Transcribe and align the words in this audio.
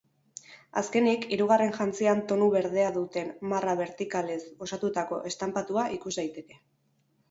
Azkenik, 0.81 1.27
hirugarren 1.35 1.75
jantzian 1.75 2.25
tonu 2.33 2.49
berdea 2.57 2.89
duten 2.97 3.31
marra 3.55 3.79
bertikalez 3.85 4.43
osatutako 4.69 5.25
estanpatua 5.35 5.89
ikus 6.03 6.21
daiteke. 6.23 6.65